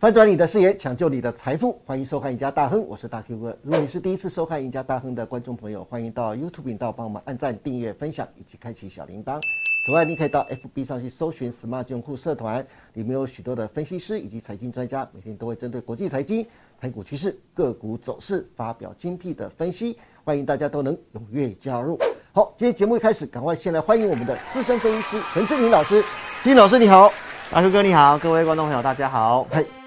[0.00, 3.54] 翻转你的视野，抢救你的财富，欢迎收看《赢家大亨》，我是大 Q 哥。
[3.62, 9.38] 如果你是第一次收看《赢家大亨》的观众朋友，欢迎到 YouTube 频道帮我们按赞、订阅、分享以及开启小铃铛。
[9.84, 16.46] 此外，你可以到 FB 上去搜寻 “Smart 金融库社团”，里面有许多的分析师以及财经专家，每天都会针对国际财经、
[16.80, 21.98] 台股趋势、个股走势发表精辟的分析，欢迎大家都能踊跃加入。
[22.32, 26.02] 好，今天节目一开始，赶快先来欢迎我们的资深分析师陈志宁老师。
[26.42, 27.12] 志林老师你好，
[27.50, 29.46] 大叔哥你好，各位观众朋友大家好。
[29.50, 29.79] 嗨。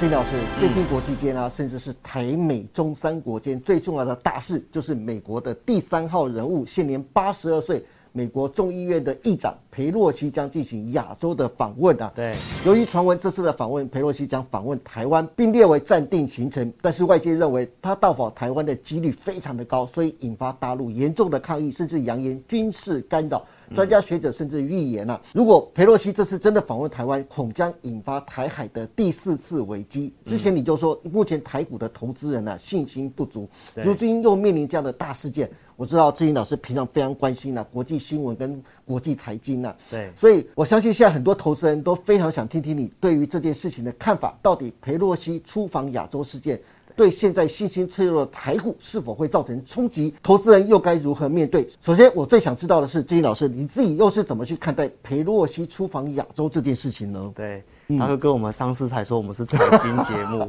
[0.00, 12.12] 哎，郑老师，最近国际间啊，甚至是台美中三国间最重要的大事，就是美国的第三号人物，现年八十二岁，美国众议院的议长佩洛西将进行亚洲的访问啊。
[12.14, 23.42] 对，由于传闻这次的访问，裴洛西将访问台湾，并列为暂定行程，但是外界认为他到访台湾的几率非常的高，所以引发大陆严重的抗议，甚至扬言军事干扰。
[23.72, 30.12] 专家学者甚至预言啊，如果佩洛西这次真的访问台湾，恐将引发台海的第四次危机。
[30.24, 35.48] 之前你就说，目前台股的投资人呢信心不足，如今又面临这样的大事件。
[35.76, 44.36] 我知道志英老师平常非常关心啊国际新闻跟国际财经啊，对，所以我相信现在很多投资人都非常想听听你对于这件事情的看法。
[44.42, 46.60] 到底裴洛西出访亚洲事件？
[46.96, 50.12] 对现在信心脆弱的台股是否会造成冲击？
[50.22, 51.66] 投资人又该如何面对？
[51.80, 57.32] 首先，我最想知道的是，金英老师，你自己又是怎么去看待裴洛西出访亚洲这件事情呢？
[57.34, 57.62] 对，
[57.98, 60.46] 他会跟我们上次才说我们是财经节目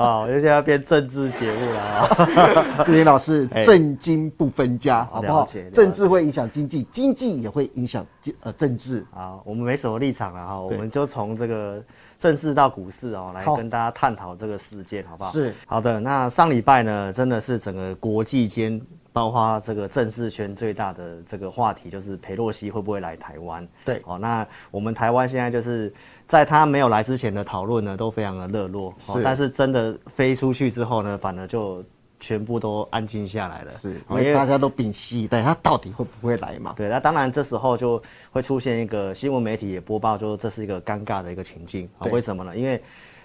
[0.00, 2.84] 啊，现在要变政治节目了啊。
[2.86, 5.46] 金英老师，政经不分家，好不好？
[5.72, 8.06] 政治会影响经济，经济也会影响
[8.40, 9.04] 呃政治。
[9.10, 11.82] 好，我们没什么立场了哈，我们就从这个。
[12.20, 15.30] 正式到股市哦，来跟大家探讨这个事件，好不好？
[15.30, 15.98] 是好的。
[15.98, 18.78] 那上礼拜呢，真的是整个国际间，
[19.10, 23.66] 包括这个政治圈最大的这个话题，就是裴洛西会不会来台湾？
[23.86, 25.92] 对，哦，那我们台湾现在就是
[26.26, 28.94] 在他没有来之前的讨论呢，都非常的热络。
[29.06, 31.82] 哦，但是真的飞出去之后呢，反而就。
[32.20, 36.74] 全部都安静下来了，是因为大家都屏息以待，他到底会不会来嘛？
[36.76, 38.00] 对，那当然这时候就
[38.30, 42.06] 会出现一个新闻媒体也播报，就这是一个尴尬的一个情境啊。
[42.12, 42.54] 为什么呢？
[42.54, 42.80] 因为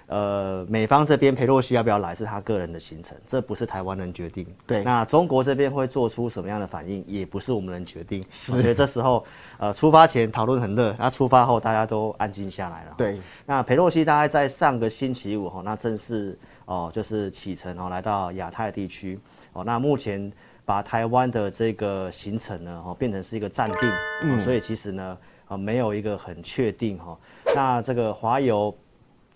[0.07, 4.45] 呃，美方这边佩洛西要不要来是他个人的行程，这不是台湾人决定。
[4.67, 8.23] 对，那中国这边会做出什么样的反应，也不是我们能决定。
[8.29, 9.25] 所以这时候
[9.57, 12.93] 呃，出发前讨论很热，那出发后大家都安静下来了。
[12.97, 16.37] 对，那佩洛西大概在上个星期五哈，那正式。
[16.67, 19.19] 哦，就是启程哦，来到亚太地区
[19.53, 19.63] 哦。
[19.63, 20.33] 那目前
[20.65, 23.91] 把台湾的这个行程呢，哦，变成是一个暂定，
[24.23, 25.15] 嗯，所以其实呢，
[25.47, 27.15] 啊，没有一个很确定哈。
[27.53, 28.75] 那这个华邮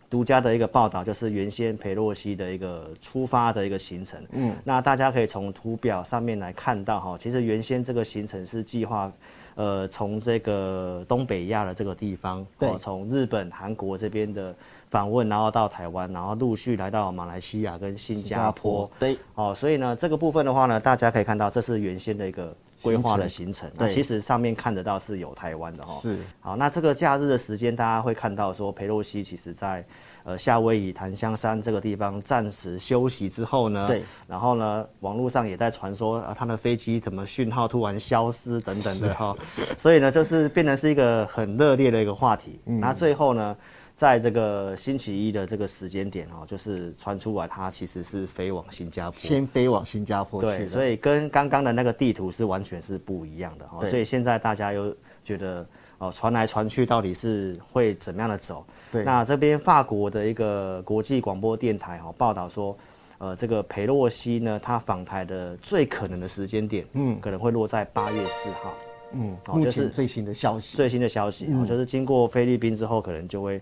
[0.09, 9.11] 独家的一个报道，就是原先裴洛西的一个出发的一个行程，嗯，那大家可以从图表上面来看到哈，其实原先这个行程是计划，
[9.55, 14.55] 呃，从这个东北亚的这个地方，对，从日本、韩国这边的。
[14.91, 18.89] 访问，然后到台湾，然后陆续来到马来西亚跟新加坡。
[18.97, 22.51] 对，哦，所以呢，这个部分的话呢，大家可以看到，这是原先的一个
[22.81, 23.69] 规划的行程。
[23.75, 25.99] 那其实上面看得到是有台湾的哈。
[26.01, 26.17] 是。
[26.39, 29.85] 好，那这个假日的时间，大家会看到说，佩洛西其实在
[30.23, 34.03] 呃夏威夷檀香山这个地方暂时休息之后呢，对。
[34.27, 39.35] 然后呢，网络上也在传说啊，他的飞机怎么讯号突然消失等等的哈。
[39.77, 42.59] 所以呢，就是变成是一个很热烈的一个话题。
[42.65, 43.55] 那最后呢？
[43.99, 53.85] 在这个星期一的这个时间点哦，就是传出来，它其实是飞往新加坡，先飞往新加坡对，所以跟刚刚的那个地图是完全是不一样的哦。
[53.85, 55.67] 所以现在大家又觉得
[55.97, 58.65] 哦，传来传去到底是会怎么样的走？
[58.89, 62.77] 对，那这边法国的一个国际广播电台哦报道说，
[63.17, 68.73] 呃，这个裴洛西呢，他访台的最可能的时间点，嗯，可能会落在八月四号，
[69.11, 73.61] 嗯，目前最新的消息，最新的消息哦，就是经过菲律宾之后，可能就会。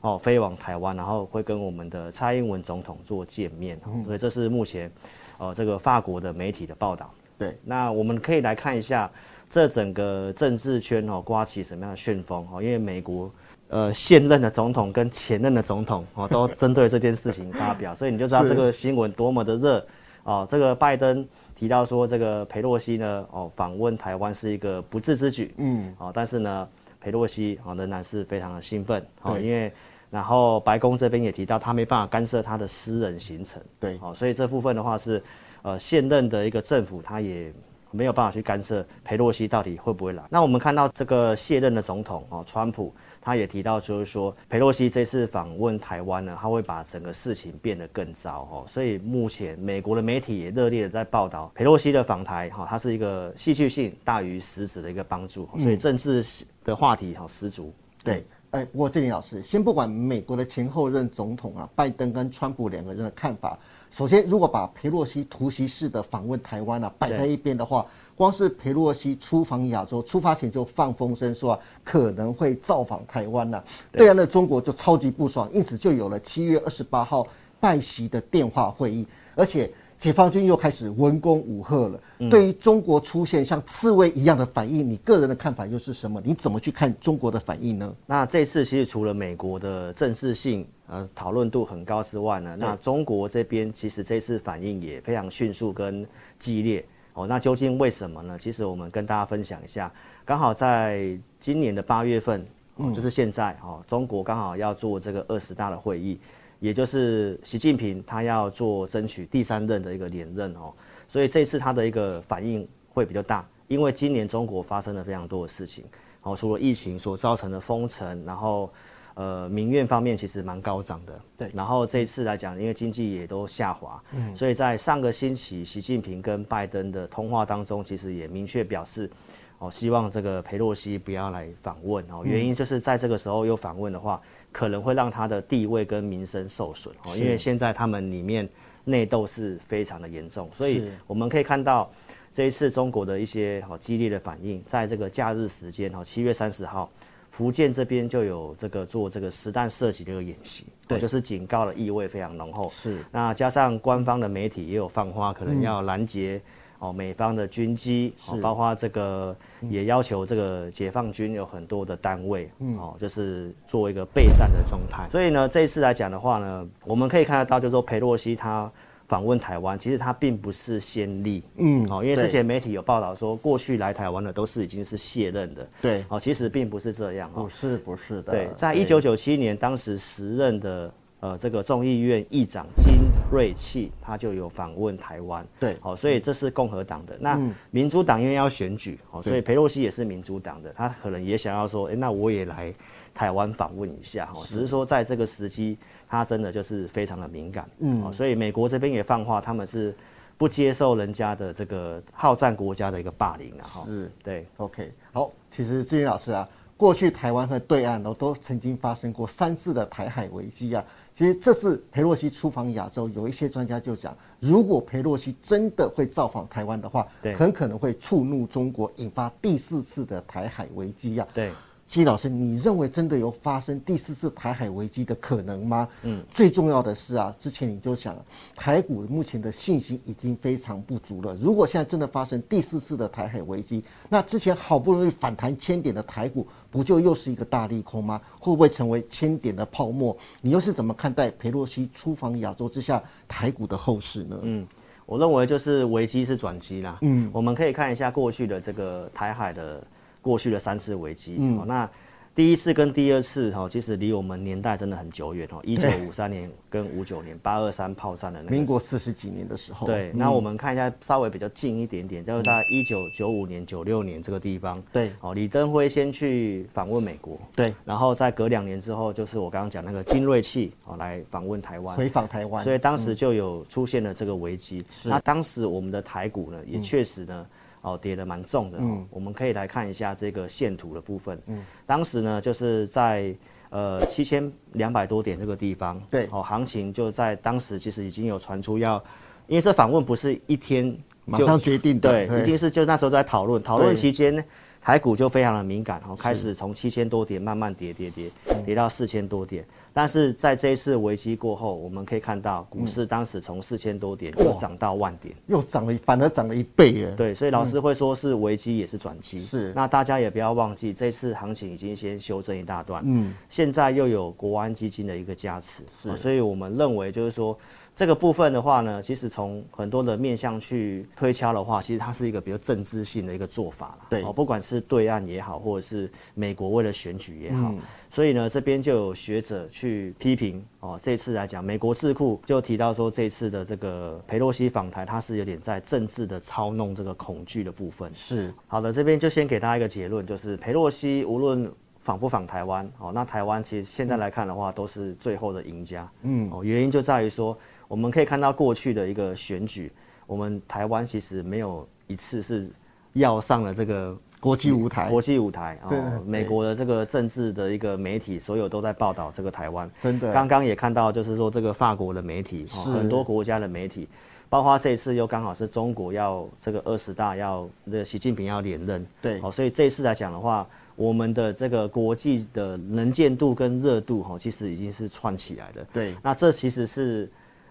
[0.00, 4.90] 哦，飞往台湾，然后会跟我们的蔡英文总统做见面，所以这是目前，
[5.38, 7.10] 呃，这个法国的媒体的报道。
[7.38, 9.10] 对，那我们可以来看一下
[9.50, 12.62] 这整个政治圈哦，刮起什么样的旋风哦？
[12.62, 13.30] 因为美国
[13.68, 19.86] 呃现任的总统跟前任的总统哦，都 针对这件事情发表，所以你就知道这个新闻多么的热
[20.24, 20.46] 哦。
[20.48, 26.68] 这个拜登提到说，这个佩洛西呢，哦，访问台湾是一个不智之举，嗯，哦，但是呢，
[27.06, 29.72] 佩洛西哦仍然是非常的兴奋哦，因为。
[30.08, 35.22] 然后白宫这边也提到，他没办法干涉他的私人行程，对，哦，所以这部分的话是，
[35.62, 37.52] 呃，现任的一个政府他也
[37.90, 40.22] 没有办法去干涉佩洛西到底会不会来。
[40.30, 42.94] 那我们看到这个卸任的总统哦，川普。
[43.26, 48.64] 他也提到就是说，佩洛西这次访问台湾呢，他会把整个事情变得更糟哦。
[48.68, 56.24] 所以目前美国的媒体也热烈的在报道佩洛西的访台哈，它是一个戏剧性大于实质的一个帮助，所以政治
[56.62, 57.74] 的话题哈十足。
[58.04, 58.24] 对。
[58.52, 63.58] 哎，不过这里老师，先不管美国的前后任总统啊，拜登跟川普两个人的看法。
[63.90, 67.84] 首先，如果把佩洛西突袭式的访问台湾啊摆在一边的话，
[68.16, 77.24] 光是佩洛西出访亚洲，出发前就放风声说啊可能会造访台湾呐，对岸的中国就超级不爽，因此就有了七月二十八号
[77.60, 79.70] 拜习的电话会议，而且。
[79.98, 81.98] 解放军又开始文攻武赫了。
[82.28, 86.20] 对于中国出现像刺猬一样的反应，你个人的看法又是什么？
[86.22, 87.94] 你怎么去看中国的反应呢？
[88.04, 96.06] 那这次其实除了美国的正式性呃讨论度很高之外呢，那中国这边其实这次反应也非常迅速跟
[96.38, 96.84] 激烈
[97.16, 97.26] 哦。
[97.26, 98.38] 那究竟为什么呢？
[98.38, 99.92] 其实我们跟大家分享一下，
[100.24, 102.46] 刚好在今年的八月份，
[102.94, 106.20] 就是现在哦，中国刚好要做这个二十大的会议。
[106.58, 110.72] 也就是习近平他要做争取第三任的一个连任哦，
[111.06, 115.84] 所以这次他的一个反应会比较大，因为今年中国发生了非常多的事情
[116.22, 118.72] 哦，除了疫情所造成的封城，然后
[119.16, 129.10] 呃民怨方面其实蛮高涨的，对，然后这一次来讲，因为经济也都下滑，嗯，所以在上个星期习近平跟拜登的通话当中，其实也明确表示
[129.58, 132.04] 哦，希望这个佩洛西不要来访问。
[132.10, 134.22] 哦，原因就是在这个时候又访问的话。
[134.52, 136.94] 可能会让他的地位跟名声受损。
[137.04, 138.48] 哦，因为现在他们里面
[138.84, 141.92] 内斗是非常的严重，所以我们可以看到
[142.32, 146.90] 这一次中国的一些好激烈的反应，在这个假日时间哦，七月三十号，
[147.36, 152.70] 福建这边就有这个做这个实弹射击的一个演习，对，就是警告的意味非常浓厚。
[152.74, 156.40] 是，那加上官方的媒体也有放话，可能要拦截。
[156.78, 165.08] 哦，美方的军机，哦，包括这个也要求这个解放军有很多的单位，哦，就是做一个备战的状态。
[165.08, 168.70] 所以呢，这一次来讲的话呢，我们可以看得到，就是说佩洛西他
[169.08, 180.92] 访问台湾，其实他并不是先例，嗯，哦，因为之前媒体有报道说，过去来台湾的都是已经是卸任的，对，哦，其实并不是这样，不是不是的，对，在一九九七年，当时时任的。
[181.20, 187.16] 呃，这个众议院议长金瑞气他就有访问台湾，对，好，所以这是共和党的。
[187.18, 192.72] 那民主党因为要选举，哦，所以佩洛西也是民主党的，他可能也想要说，哎，那我也来
[193.14, 199.94] 台湾访问一下，哈，只是说在这个时机，他真的就是非常的敏感，嗯，所以美国这边也放话，他们是
[200.38, 206.48] 不接受人家的这个好战国家的一个霸凌，啊，是，对，OK，好，其实志林老师啊。
[206.78, 210.84] 过去台湾和对岸都都曾经发生过三次的台海危机啊。
[211.10, 221.26] 其实这次佩洛西出访亚洲，有一些专家就讲，如果佩洛西真的会造访台湾的话，很可能会触怒中国，引发第四次的台海危机啊。
[221.32, 221.50] 对。
[221.86, 225.88] 季老师，你认为真的有发生第四次台海危机的可能吗？
[226.02, 228.16] 嗯，最重要的是啊，之前你就想，
[228.56, 231.34] 台股目前的信心已经非常不足了。
[231.36, 238.20] 如果现在真的发生第四次的台海危机，那之前好不容易反弹千点的台股，不就又是一个大利空吗？
[238.40, 240.14] 会不会成为千点的泡沫？
[240.40, 244.36] 你又是怎么看待佩洛西出访亚洲之下台股的后市呢？
[244.42, 244.66] 嗯，
[245.06, 246.98] 我认为就是危机是转机啦。
[247.02, 249.82] 嗯，我们可以看一下过去的这个台海的。
[250.26, 251.88] 过去的三次危机，嗯，那
[252.34, 275.08] 第一次跟第二次哈，其实离我们年代真的很久远哦，一九五三年跟五九年八二三炮战的那个，民国四十几年的时候，对，那我们看一下稍微比较近一点点，就是在一九九五年、九六年这个地方，对，哦，李登辉先去访问美国，对，然后在隔两年之后，就是我刚刚讲那个金瑞器哦来访问台湾，回访台湾，所以当时就有出现了这个危机，是。
[275.08, 277.46] 那当时我们的台股呢，也确实呢。
[277.86, 278.78] 哦，跌得蛮重的。
[278.80, 281.40] 嗯，我们可以来看一下这个线图的部分。
[281.46, 283.32] 嗯，当时呢，就是在
[283.70, 286.02] 呃七千两百多点这个地方。
[286.10, 289.02] 对，哦，行情就在当时其实已经有传出要，
[289.46, 294.42] 因为这访问不是一天马上决定的，对，一定是就那时候在讨论，讨论期间呢，
[294.82, 298.28] 台股就非常的敏感，然后开始从七千多点慢慢跌跌跌，
[298.64, 299.64] 跌到四千多点。
[299.96, 307.14] 但是在这一次危机过后，我们可以看到股市当时从四千多点又涨到万点，又涨了，反而涨了一倍耶。
[307.16, 309.40] 对，所以老师会说是危机也是转机。
[309.40, 317.56] 是，那大家也不要忘记，这次行情已经先修正一大段，嗯，现在又有国安基金的一个加持，是，所以我们认为就是说。
[317.98, 324.06] 这个部分的话呢，其实从很多的面向去推敲的话，其实它是一个比较政治性的一个做法了。
[324.10, 327.72] 对，哦，不管是对岸也好，或者是美国为了选举也好，
[328.10, 329.85] 所以呢，这边就有学者去
[330.18, 338.10] 批评哦，这次来讲，美国智库就提到说，这次的这个佩洛西访台，它是有点在政治的操弄这个恐惧的部分。
[338.14, 341.72] 是，好的，这边就先给大家一个结论，就是佩洛西无论。
[342.06, 342.88] 访不访台湾？
[343.00, 346.08] 哦，那台湾其实现在来看的话，都是最后的赢家。
[346.22, 349.90] 嗯，哦，原因就在于说，我们可以看到过去的一个选举，
[350.24, 352.70] 我们台湾其实没有一次是
[353.14, 355.78] 要上了这个国际舞台，国际舞台。
[355.84, 359.90] 哦，美国的这个政治的一个媒体，所有都在报道这个台湾。
[360.02, 364.08] 真的，刚刚也看到，就是说这个法国的媒体，很多国家的媒体。
[364.48, 370.64] 包括这一次又刚好是中国要这个二十大要这习近平要连任，对，哦，所以这一次来讲的话，
[370.94, 375.84] 我们的这个国际的能见度跟热度哈，其实已经是串起来的。
[375.92, 377.28] 对，那这其实是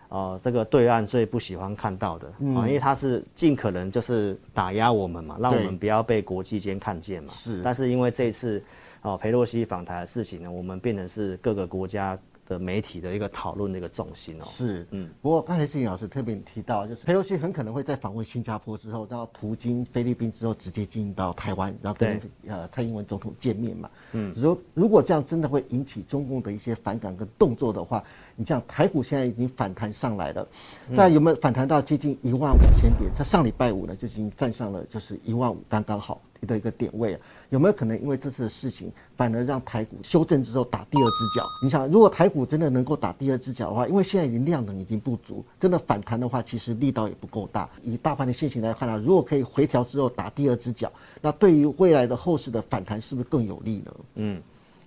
[0.09, 7.31] 呃这个对岸最不喜欢看到的啊，因为他是尽可能就是打压我们嘛，让我们不要被国际间看见嘛。
[7.31, 8.63] 是，但是因为这一次
[9.01, 12.17] 哦佩洛西访台的事情呢，我们变成是各个国家。
[12.47, 28.03] 的媒体的一个讨论的一个重心哦，是，嗯，不过刚才志颖老师特别提到，就是佩洛西很可能会在访问新加坡之后，然后途经菲律宾之后，直接进到台湾，然后跟呃蔡英文总统见面嘛，嗯，如如果这样真的会引起中共的一些反感跟动作的话，
[28.35, 30.47] 你像台股现在已经反弹上来了，
[30.95, 33.11] 在有没有反弹到接近一万五千点？
[33.13, 36.21] 在上礼拜五呢，就已经站上了就是一万五，刚刚好。
[36.45, 41.45] 的一个点位啊，有没有可能因为这次的事情，反而让台股修正之后打第二只脚？
[41.63, 47.69] 你想，如果台股真的能够打第二只脚的话，因为现在已经量能已经不足，真的反弹的话，其实力道也不够大。
[47.83, 53.95] 以大盘的现形来看啊，如果可以回调之后打第二只脚，那对于未来的后市的反弹是不是更有利呢？
[54.15, 54.41] 嗯，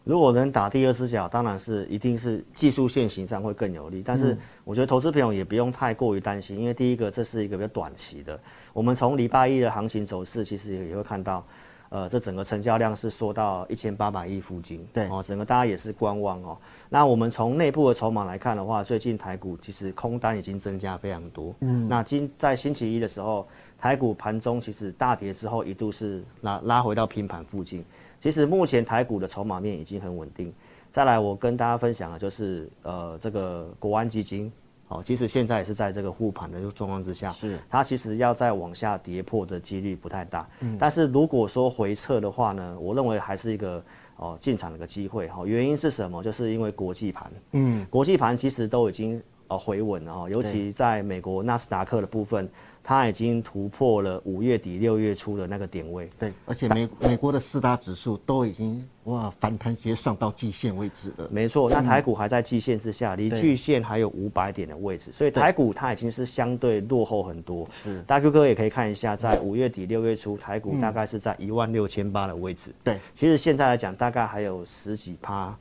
[0.09, 4.03] 如果能打第二只脚，当然是一定是技术线型上会更有利。
[4.03, 4.35] 但是
[4.65, 8.41] 我觉得投资朋友也不用太过于担心，因为第一个这是一个比较短期的。
[8.73, 11.45] 我们从礼拜一的行情走势，其实也也会看到。
[11.91, 16.55] 呃，这整个成交量是缩到一千八百亿附近，对哦，整个大家也是观望哦。
[16.91, 21.55] 那我们从内部的筹码来看的话，最近台股其实空单已经增加非常多。
[21.61, 23.49] 嗯，那今在星期一的时候，
[23.79, 27.83] 台股盘中其实大跌之后一度是拉拉回到平盘附近。
[28.21, 30.53] 其实目前台股的筹码面已经很稳定。
[30.91, 34.51] 再来，我跟大家分享的就是呃，这个国安基金。
[34.89, 40.49] 哦，其实现在也是在这个护盘的状况之下，是它其实要再往下跌破的几率不太大。
[40.61, 43.85] 嗯，但是如果说回撤的话呢，我认为还是一个
[44.17, 45.29] 哦进场的一个机会。
[45.29, 46.23] 哈，原因是什么？
[46.23, 52.49] 就是因为国际盘，嗯，国际盘其实都已经呃回稳了哈，尤其在美国纳斯达克的部分。
[52.81, 61.29] 它已经突破了五月底六月初的那个点位，对，而且美美国的四大指数都已经哇反弹直接上到季线位置了。
[61.31, 67.69] 没错，那台股还在季线之下，离季线还有五百点的位置，所以台股它已经是相对落后很多。
[67.71, 72.75] 是，大 Q 哥也可以看一下，在五月底六月初，台股大概是在一万六千八的位置。
[72.83, 75.55] 对，其实现在来讲，大概还有十几趴。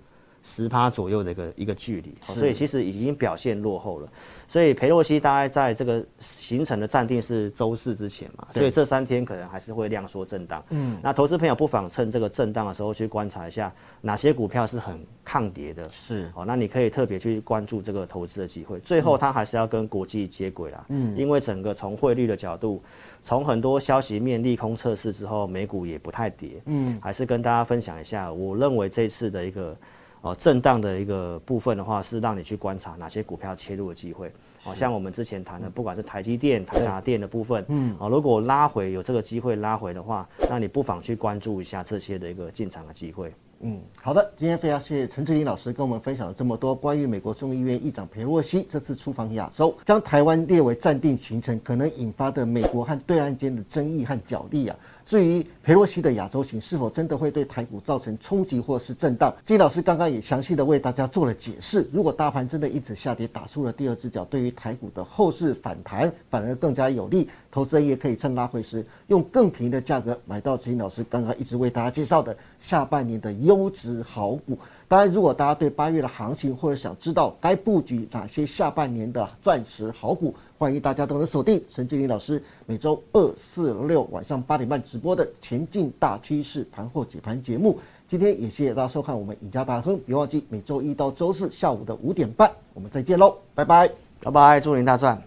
[0.50, 4.08] 十趴左右的一个一个距离，所以其实已经表现落后了。
[4.48, 10.64] 所以裴洛西大概在这个形成的暂定是周四之前嘛，所以这三天可能还是会量缩震荡。
[10.70, 15.90] 嗯，那投资朋友不妨趁这个震荡的时候去观察一下哪些股票是很抗跌的。
[15.92, 18.80] 是哦，那你可以特别去关注这个投资的机会。
[18.80, 20.86] 最后它还是要跟国际接轨啦。
[20.88, 22.82] 嗯，因为整个从汇率的角度，
[23.22, 26.52] 从很多消息面利空测试之后，美股也不太跌。
[26.68, 29.76] 嗯，还是跟大家分享一下，我认为这次的一个。
[30.22, 34.32] 哦，震荡的一个部分的话，是让你去观察哪些股票切入的机会。
[34.66, 43.32] 哦，像我们之前谈的，不管是台积电、台达电的部分，嗯，哦，如果拉回有这个机会拉回的话，那你不妨去关注一下这些的一个进场的机会。
[43.60, 54.76] 嗯，好的，今天非常谢谢陈志林老师跟我们分享了这么多关于美国众议院议长佩洛西这次出访亚洲，将台湾列为暂定行程，可能引发的美国和对岸间的争议和角力啊。
[55.04, 61.88] 至于佩洛西的亚洲行是否真的会对台股造成冲击或是震荡，金老师刚刚也详细的为大家做了解释。
[61.92, 67.28] 如果大盘真的一直下跌，打出了第二只脚，对于台股的后市反弹反而更加有利。
[67.58, 74.56] 投资人也可以趁拉回时，用更便宜的价格买到金老师刚刚一直为大家介绍的下半年的优质好股。
[74.88, 87.80] 当然，如果大家对八月的行情或者想知道该布局哪些下半年的钻石好股，欢迎大家都能锁定陈经理老师每周二、四、六晚上八点半直播的《前进大趋势盘后解盘》节目。
[88.08, 93.90] 今天也谢谢大家收看我们赢家大亨，别忘记每周一到周四下午的五点半，我们再见喽，拜拜，
[94.22, 95.20] 拜拜，祝您大赚。